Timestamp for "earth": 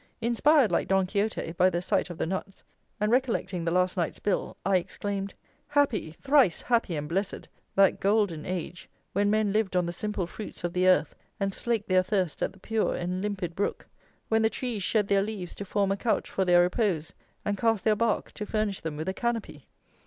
10.87-11.13